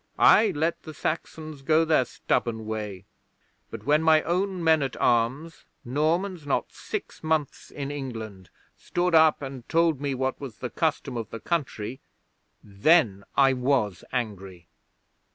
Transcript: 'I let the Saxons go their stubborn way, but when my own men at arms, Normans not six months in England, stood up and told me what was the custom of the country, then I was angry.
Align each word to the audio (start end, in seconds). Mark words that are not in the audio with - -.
'I 0.17 0.53
let 0.55 0.81
the 0.81 0.95
Saxons 0.95 1.61
go 1.61 1.85
their 1.85 2.05
stubborn 2.05 2.65
way, 2.65 3.05
but 3.69 3.85
when 3.85 4.01
my 4.01 4.23
own 4.23 4.63
men 4.63 4.81
at 4.81 4.97
arms, 4.99 5.65
Normans 5.85 6.47
not 6.47 6.71
six 6.71 7.23
months 7.23 7.69
in 7.69 7.91
England, 7.91 8.49
stood 8.75 9.13
up 9.13 9.43
and 9.43 9.69
told 9.69 10.01
me 10.01 10.15
what 10.15 10.41
was 10.41 10.57
the 10.57 10.71
custom 10.71 11.17
of 11.17 11.29
the 11.29 11.39
country, 11.39 12.01
then 12.63 13.23
I 13.37 13.53
was 13.53 14.03
angry. 14.11 14.65